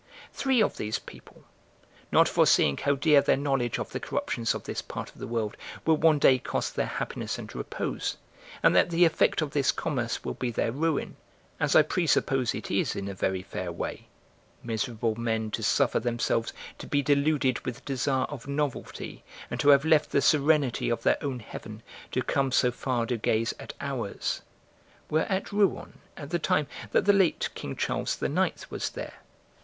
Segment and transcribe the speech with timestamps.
[0.33, 1.43] Three of these people,
[2.11, 5.55] not foreseeing how dear their knowledge of the corruptions of this part of the world
[5.85, 8.17] will one day cost their happiness and repose,
[8.63, 11.17] and that the effect of this commerce will be their ruin,
[11.59, 14.07] as I presuppose it is in a very fair way
[14.63, 19.85] (miserable men to suffer themselves to be deluded with desire of novelty and to have
[19.85, 24.41] left the serenity of their own heaven to come so far to gaze at ours!),
[25.11, 28.71] were at Rouen at the time that the late King Charles IX.
[28.71, 29.13] was there.